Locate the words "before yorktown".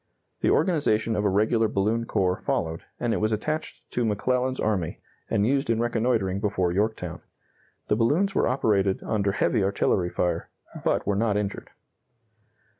6.39-7.21